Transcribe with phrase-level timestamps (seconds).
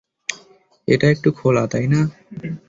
[0.87, 2.01] এটা একটু খোলা, তাই না?